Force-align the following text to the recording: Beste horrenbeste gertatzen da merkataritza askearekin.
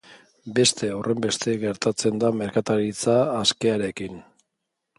Beste 0.59 0.87
horrenbeste 0.93 1.53
gertatzen 1.65 2.17
da 2.25 2.33
merkataritza 2.39 3.19
askearekin. 3.43 4.21